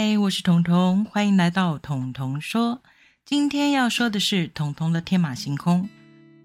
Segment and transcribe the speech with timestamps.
[0.00, 2.84] 嗨，我是彤彤，欢迎来到彤彤说。
[3.24, 5.88] 今天要说的是彤彤的天马行空。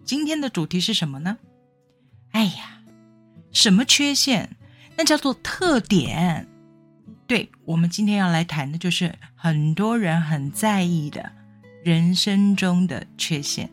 [0.04, 1.38] 今天的主题是什么呢？
[2.32, 2.82] 哎呀，
[3.52, 4.58] 什么缺陷？
[4.98, 6.48] 那叫做特点。
[7.28, 11.32] 对我们今天要来谈的就是很多人很在意的
[11.84, 13.70] 人生中的缺陷。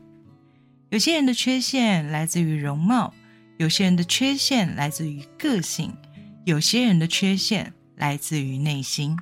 [0.90, 3.14] 有些人的缺陷来自于容貌，
[3.56, 5.96] 有些人的缺陷来自于个性，
[6.44, 9.16] 有些人的缺陷来自于内心。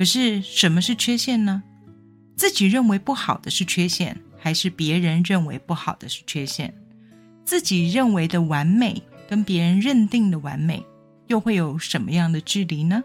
[0.00, 1.62] 可是什么是缺陷呢？
[2.34, 6.74] 自己认为不好的是缺陷，还是别人认为不好的是缺陷？
[7.44, 10.82] 自己认为的完美跟别人认定的完美，
[11.26, 13.04] 又会有什么样的距离呢？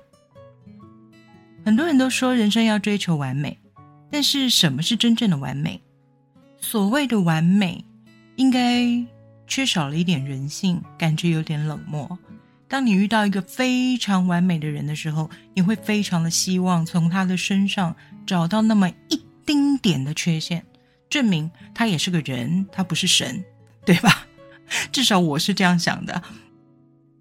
[1.66, 3.60] 很多人都说人生要追求完美，
[4.10, 5.82] 但是什么是真正的完美？
[6.58, 7.84] 所谓的完美，
[8.38, 9.06] 应该
[9.48, 12.18] 缺少了一点人性，感觉有点冷漠。
[12.68, 20.66] 当你遇到一个非常完美的人的时候，你会非常的希望从他的身上找到那么一丁点的缺陷，
[21.10, 23.44] 证明他也是个人，他不是神，
[23.86, 24.26] 对吧？
[24.92, 26.24] 至少我是这样想的。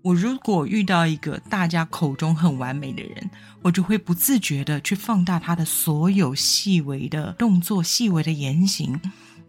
[0.01, 3.31] 我如果遇到一个大家口中很完美的人，
[3.63, 8.99] 我就会不自觉的去放大他的所有细微的动作、细微的言行，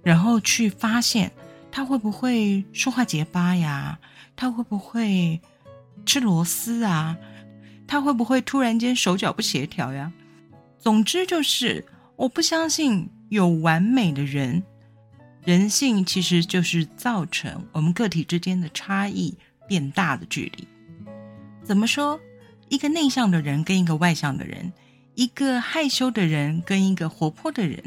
[0.03, 1.31] 然后去发现
[1.71, 3.97] 他会不会说话结巴呀？
[4.35, 5.41] 他会不会？
[6.05, 7.15] 吃螺丝啊，
[7.85, 10.11] 他会不会突然间手脚不协调呀？
[10.79, 14.63] 总之就是，我不相信有完美的人。
[15.43, 19.35] 人性其实就是造成我们个体之间的差异
[19.67, 20.67] 变大的距离。
[21.63, 22.19] 怎么说？
[22.69, 24.73] 一个内向的人跟一个外向的人，
[25.13, 27.79] 一个害羞的人跟一个活泼的人，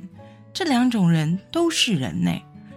[0.53, 2.31] 这两种人都是人呢。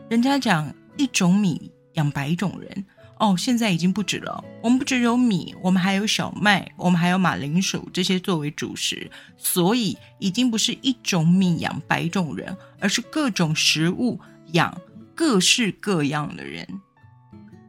[0.10, 2.86] 人家讲一种米养百种人。
[3.22, 4.44] 哦，现在已经不止了。
[4.64, 14.20] 我们不只有米，我们还有小麦，我们还有马铃薯这些作为主食，所以已经不是一种米养百种人，而是各种食物
[14.54, 14.76] 养
[15.14, 16.68] 各式各样的人。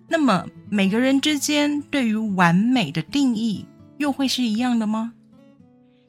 [0.08, 3.66] 那么每个人之间对于完美的定义
[3.98, 5.12] 又会是一样的吗？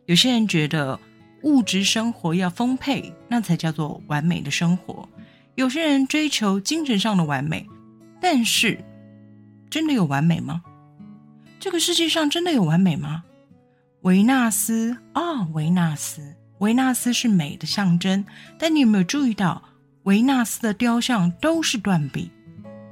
[0.05, 0.97] 有些人觉得
[1.41, 5.09] 物质生活要丰沛，那才叫做完美的生活；
[5.55, 7.67] 有些人追求精神上的完美，
[8.21, 8.79] 但是。
[9.73, 10.61] 真的有完美吗？
[11.59, 13.23] 这个世界上真的有完美吗？
[14.01, 18.23] 维纳斯啊，维纳斯，维纳斯是美的象征。
[18.59, 19.63] 但你有没有注意到，
[20.03, 22.29] 维纳斯的雕像都是断臂？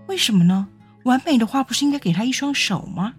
[0.08, 0.68] 为什么呢？
[1.03, 3.13] 完美的话，不是应该给他一双手吗？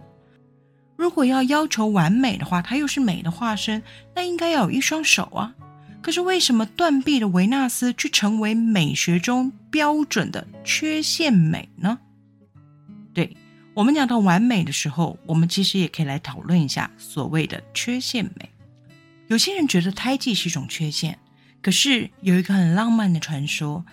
[0.96, 3.80] 如果要要求完美的话，他又是美的化身，
[4.16, 5.54] 那应该要有一双手啊。
[6.02, 12.00] 可是为什么断臂的维纳斯却成为美学中标准的缺陷美呢？
[13.14, 13.36] 对。
[13.74, 18.50] 我们讲到完美的时候，我们其实也可以来讨论一下所谓的缺陷美。
[19.28, 21.18] 有些人觉得胎记是一种缺陷，
[21.62, 23.86] 可是有一个很浪漫的传说，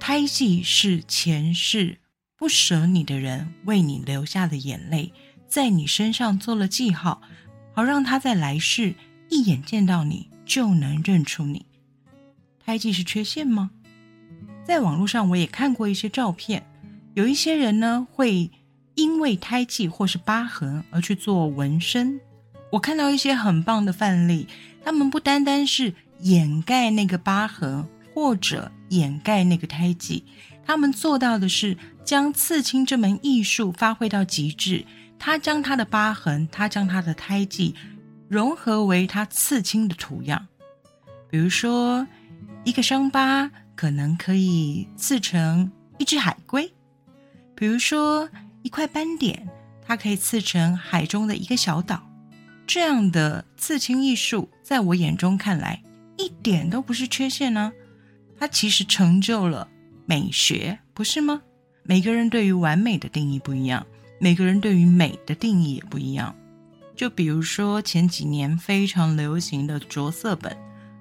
[0.00, 1.98] 胎记是前世
[2.38, 5.12] 不舍你的人为你留下的眼泪，
[5.46, 7.20] 在你身上做了记号，
[7.74, 8.94] 好让他在来世
[9.28, 11.66] 一眼见到你就能认出你。
[12.64, 13.72] 胎记是缺陷吗？
[14.64, 16.66] 在网络上我也看过一些照片，
[17.12, 18.50] 有一些人呢会。
[18.94, 22.20] 因为胎记或是疤痕而去做纹身，
[22.70, 24.46] 我看到一些很棒的范例。
[24.84, 30.24] 他们不单单是掩盖那个疤痕或者掩盖那个胎记，
[30.66, 34.84] 他们做到的是将刺青这门艺术发挥到极致。
[35.18, 37.74] 他将他的疤痕，他将他的胎记
[38.28, 40.48] 融合为他刺青的图样。
[41.30, 42.06] 比如说，
[42.64, 46.70] 一个伤疤可能可以刺成一只海龟，
[47.54, 48.28] 比如说。
[48.62, 49.48] 一块斑点，
[49.84, 52.08] 它可以刺成海中的一个小岛。
[52.66, 55.82] 这样的刺青艺术，在我眼中看来，
[56.16, 57.72] 一点都不是缺陷呢。
[58.38, 59.68] 它其实成就了
[60.06, 61.42] 美学，不是吗？
[61.82, 63.84] 每个人对于完美的定义不一样，
[64.20, 66.34] 每个人对于美的定义也不一样。
[66.94, 70.52] 就比如说前几年非常流行的着色本《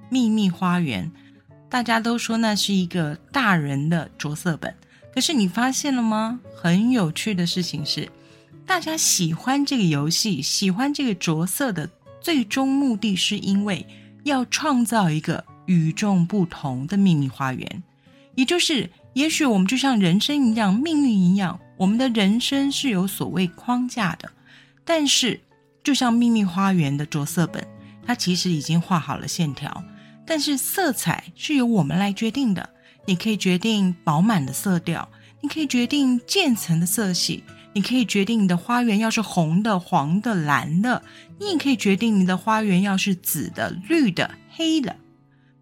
[0.09, 1.11] 秘密花园》，
[1.69, 4.75] 大家都说那是一个大人的着色本。
[5.13, 6.39] 可是你发现了吗？
[6.55, 8.09] 很有趣的事情是，
[8.65, 11.89] 大家喜欢这个游戏，喜欢这个着色的
[12.21, 13.85] 最终目的是因为
[14.23, 17.83] 要创造一个与众不同的秘密花园。
[18.35, 24.31] 也就是，也许我们就像人生一样，命运一样，我们的人生是有所谓框架的。
[24.85, 25.41] 但是，
[25.83, 27.67] 就像秘密花园的着色本，
[28.05, 29.83] 它其实已经画好了线条，
[30.25, 32.69] 但是色彩是由我们来决定的。
[33.05, 35.07] 你可以决定饱满的色调，
[35.41, 37.43] 你可以决定渐层的色系，
[37.73, 41.01] 你可以决定你的花园要是红的、黄的、蓝的，
[41.39, 44.95] 你也可以决定你的花园要是紫的、绿的、黑的。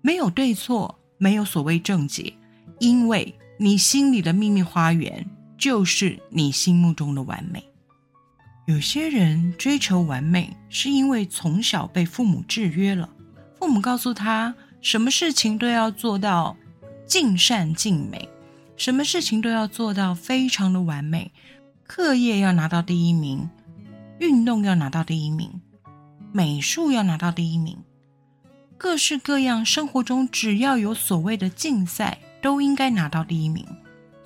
[0.01, 2.33] 没有对错，没有所谓正解，
[2.79, 5.25] 因为你心里的秘密花园
[5.57, 7.63] 就是你心目中的完美。
[8.65, 13.09] 有些人追求完美，是因为从小被父母制约了，
[13.57, 16.55] 父母告诉他什么事情都要做到
[17.09, 18.29] 尽善尽美，
[18.77, 21.31] 什么事情都要做到非常的完美，
[21.87, 23.49] 课业要拿到第一名，
[24.19, 25.59] 运动要拿到第一名，
[26.31, 27.75] 美术要拿到第一名。
[28.77, 33.65] 各式各样，生活中只要有所谓的竞赛，都应该拿到第一名。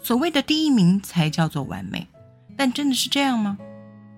[0.03, 2.06] 所谓的第一名才叫做完美，
[2.57, 3.57] 但真的是这样吗？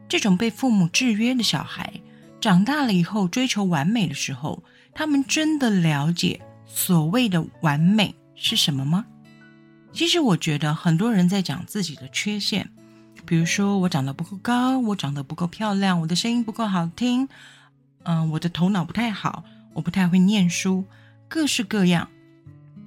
[0.09, 1.94] 这种被父母制约的小孩，
[2.41, 4.63] 长大了以后追求完美的时候，
[4.95, 9.05] 他们真的了解所谓的完美是什么吗？
[9.93, 12.69] 其实我觉得很多人在讲自己的缺陷，
[13.25, 17.27] 比如说我长得不够高，我长得不够漂亮，我的声音不够好听，
[18.03, 19.43] 嗯，我的头脑不太好。
[19.73, 20.85] 我不太会念书，
[21.27, 22.09] 各式各样，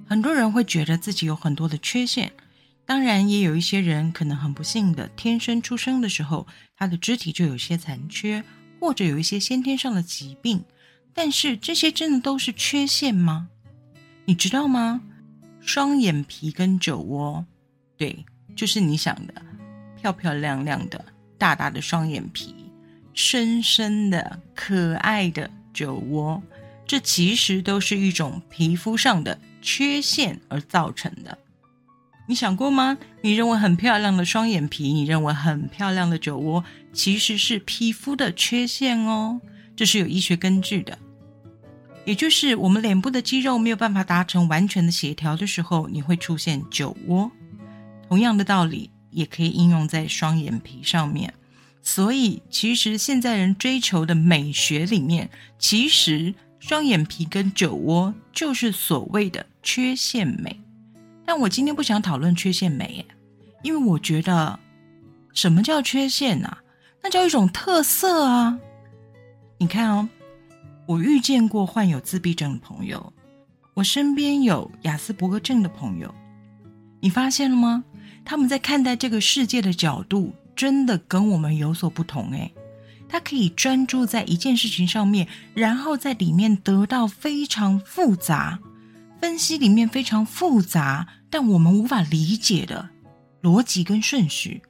[0.07, 2.31] 很多人会觉得自己有很多的缺陷。
[2.83, 8.43] 当然，也有一些人可能很不幸的，天生出生的时候，他的肢体就有些残缺，
[8.79, 10.63] 或者有一些先天上的疾病。
[11.13, 13.49] 但是，这些真的都是缺陷吗？
[14.25, 15.01] 你知道吗？
[15.71, 17.45] 双眼皮跟酒窝，
[17.95, 18.25] 对，
[18.55, 19.35] 就是你想的，
[20.01, 21.05] 漂漂亮亮的、
[21.37, 22.55] 大大的双眼皮，
[23.13, 26.41] 深深的、可爱的酒窝。
[26.87, 31.37] 这其实都是一种皮肤上的缺陷而造成的，
[32.27, 32.97] 你想过吗？
[33.21, 39.39] 你认为很漂亮的双眼皮，你认为很漂亮的酒窝，其实是皮肤的缺陷哦，
[39.75, 40.97] 这是有医学根据的。
[42.05, 47.31] 也就是我们脸部的肌肉没有办法达成完全的协调的时候，你会出现酒窝。
[48.07, 51.33] 同样的道理也可以应用在双眼皮上面。
[51.81, 56.33] 所以，其实现在人追求的美学里面，其实。
[56.61, 60.59] 双眼皮跟酒窝就是所谓的缺陷美，
[61.25, 63.05] 但我今天不想讨论缺陷美，
[63.63, 64.59] 因为我觉得
[65.33, 66.57] 什么叫缺陷啊？
[67.01, 68.59] 那叫一种特色啊！
[69.57, 70.09] 你看哦，
[70.89, 73.13] 我遇见过患有自闭症的朋友，
[73.75, 76.11] 我身边有雅斯伯格症的朋友，
[76.99, 77.83] 你发现了吗？
[78.25, 82.51] 他们在看待这个世界的角度真的跟我们有所不同诶。
[83.07, 88.57] 他可以专注在一件事情上面，然后在里面得到非常复杂
[89.21, 92.89] 分析，里面非常复杂，但我们无法理解的
[93.43, 94.63] 逻辑跟顺序。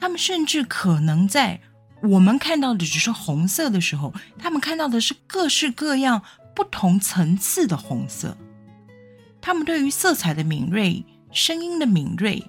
[0.00, 1.60] 他们甚至可能在
[2.08, 6.22] 我们看到的只是红色的时候，他们看到的是各式各样
[6.54, 8.36] 不同层次的红色。
[9.40, 12.42] 他们对于色彩的敏锐、声音的敏锐，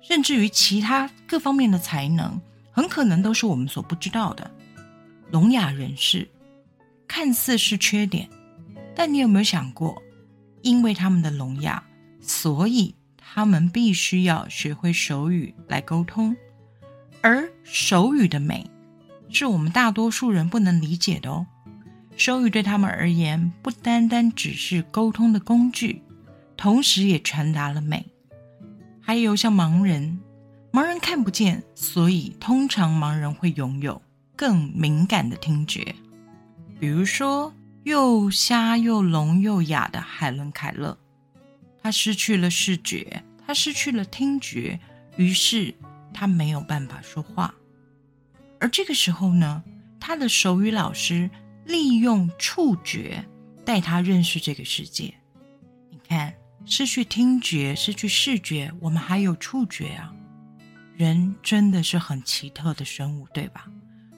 [0.00, 2.40] 甚至于其他各方面的才能。
[2.72, 4.50] 很可能都是我们所不知道的
[5.30, 6.28] 聋哑人士，
[7.08, 8.28] 看似是缺点，
[8.94, 10.02] 但你有没有想过，
[10.60, 11.82] 因为他们的聋哑，
[12.20, 16.36] 所以他们必须要学会手语来沟通，
[17.22, 18.68] 而手语的美，
[19.36, 21.46] 是我们大多数人不能理解的哦。
[22.16, 26.00] 手语对他们而言，不单单只是沟通的工具，
[26.56, 28.06] 同时也传达了美。
[29.02, 30.18] 还有像盲人。
[30.72, 34.00] 盲人看不见，所以通常盲人会拥有
[34.34, 35.94] 更敏感的听觉。
[36.80, 37.52] 比如说，
[37.84, 40.98] 又瞎又聋又哑的海伦·凯勒，
[41.82, 44.80] 他失去了视觉，他失去了听觉，
[45.16, 45.74] 于是
[46.12, 47.54] 他没有办法说话。
[48.60, 49.62] 而这个时候呢，
[50.00, 51.28] 他的手语老师
[51.64, 53.24] 利用触觉
[53.64, 55.14] 带他认识这个世界。
[55.90, 56.32] 你看，
[56.64, 60.12] 失去听觉，失去视觉，我们还有触觉啊。
[60.96, 63.66] 人真的是很奇特的生物，对吧？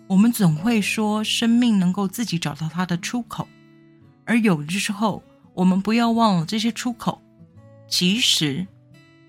[0.06, 3.48] 我们总会说生命能够自己找到它的出口，
[4.24, 5.22] 而有的时候，
[5.54, 7.20] 我们不要忘了这些出口，
[7.88, 8.66] 其实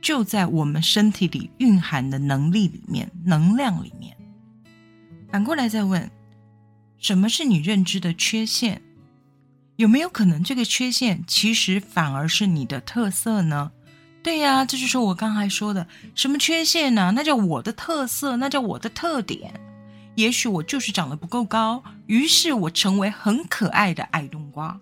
[0.01, 4.16] 就在我们身体里蕴含的能力里面、能量里面。
[5.31, 6.09] 反过来再问，
[6.98, 8.81] 什么是你认知的缺陷？
[9.75, 13.71] 有没有可能这个缺陷其实反而是你的特色呢？
[14.21, 17.13] 对呀，这就是我刚才说的，什么缺陷呢？
[17.15, 19.53] 那叫我的特色，那叫我的特点。
[20.15, 24.77] 也许我就是长得不够高，于是我成为很可爱的矮冬瓜，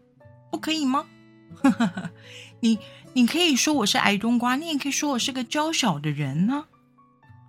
[0.50, 1.06] 不可以吗？
[2.60, 2.80] 你
[3.14, 6.66] 你可以说我是矮冬瓜，你也可以说我是个娇小的人呢。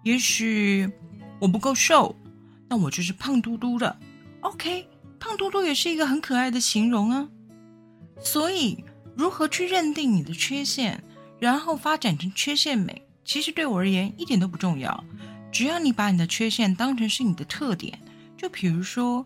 [0.03, 0.91] 也许
[1.39, 2.15] 我不够瘦，
[2.69, 3.99] 那我就是胖嘟嘟的。
[4.41, 4.87] OK，
[5.19, 7.29] 胖嘟嘟也是一个很可爱的形容啊。
[8.21, 8.85] 所以，
[9.17, 11.03] 如何去认定你的缺陷？
[11.39, 15.05] 然后发展成缺陷美，其实对我而言一点都不重要。
[15.53, 17.97] 只要你把你的缺陷当成是你的特点，
[18.37, 19.25] 就比如说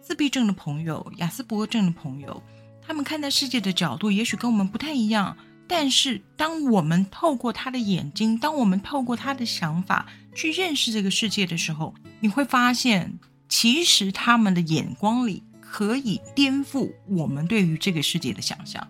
[0.00, 2.42] 自闭症的朋友、雅斯伯格症的朋友，
[2.80, 5.36] 他们看待世界的角度也许跟我们不太一样。
[5.74, 18.86] 但是，当我们透过他的眼睛，当我们透过他的想法去认识这个世界的时候，你会发现，其实他们的眼光里可以颠覆我们对于这个世界的想象。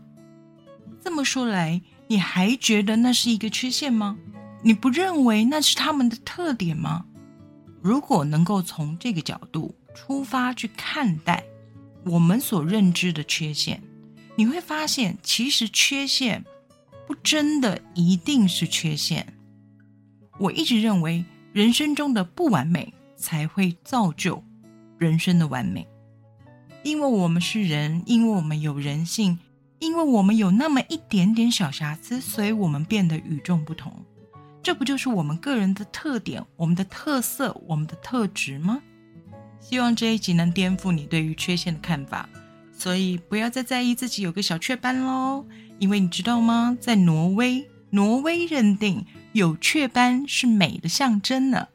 [1.05, 4.19] 这么说来，你还觉得那是一个缺陷吗？
[4.65, 7.05] 你不认为那是他们的特点吗？
[7.81, 11.45] 如果能够从这个角度出发去看待
[12.05, 13.81] 我们所认知的缺陷，
[14.35, 16.45] 你会发现，其实缺陷。
[17.23, 19.26] 真的一定是缺陷。
[20.38, 24.42] 我一直认为，人生中的不完美才会造就
[24.99, 25.87] 人生的完美。
[26.83, 29.38] 因为我们是人，因为我们有人性，
[29.78, 34.04] 因为我们有那么一点点小瑕疵，所以我们变得与众不同。
[34.62, 38.81] 这不就是我们个人的特点、我们的特色、我们的特质吗？
[39.61, 42.28] 希望这一集能颠覆你对于缺陷的看法。
[42.73, 45.47] 所以不要再在意自己有个小雀斑喽。
[45.83, 46.79] 因为你知道吗？
[46.81, 51.67] 在挪威，挪威认定有雀斑是美的象征呢。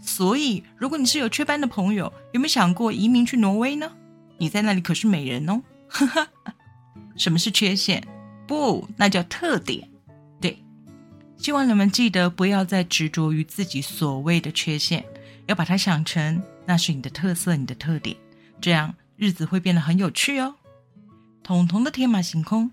[0.00, 3.92] 所以，如果你是有雀斑的朋友，有没有想过移民去挪威呢？
[4.38, 5.62] 你在那里可是美人哦。
[5.86, 6.28] 呵 呵
[7.16, 8.04] 什么是缺陷？
[8.48, 9.88] 不，那叫特点。
[10.40, 10.58] 对，
[11.36, 15.04] 希望你们记得不要再执着于自己所谓的缺陷，
[15.46, 18.16] 要把它想成那是你的特色、你的特点，
[18.60, 20.56] 这样日子会变得很有趣哦。
[21.44, 22.72] 彤彤的天马行空。